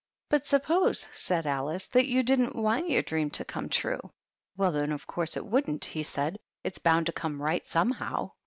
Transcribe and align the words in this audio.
"But 0.29 0.47
suppose," 0.47 1.05
said 1.13 1.45
Alice, 1.45 1.85
"that 1.89 2.07
you 2.07 2.23
didn't 2.23 2.55
want 2.55 2.89
your 2.89 3.03
dream 3.03 3.29
to 3.37 3.45
come 3.45 3.69
true." 3.69 3.99
"Well, 4.57 4.71
then, 4.71 4.91
of 4.91 5.05
course 5.05 5.37
it 5.37 5.45
wouldn't," 5.45 5.85
he 5.85 6.01
said; 6.01 6.39
"it's 6.63 6.79
bound 6.79 7.05
to 7.05 7.11
come 7.11 7.39
right 7.39 7.63
somehow." 7.63 8.31